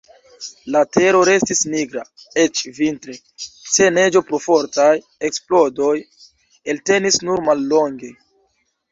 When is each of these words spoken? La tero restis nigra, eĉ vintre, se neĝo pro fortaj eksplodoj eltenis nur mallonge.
La 0.75 0.79
tero 0.97 1.17
restis 1.27 1.59
nigra, 1.73 2.01
eĉ 2.43 2.61
vintre, 2.77 3.13
se 3.73 3.89
neĝo 3.97 4.21
pro 4.29 4.39
fortaj 4.45 4.87
eksplodoj 5.29 5.91
eltenis 6.73 7.19
nur 7.29 7.45
mallonge. 7.51 8.11